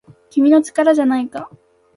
[0.31, 1.51] 君の力じゃないか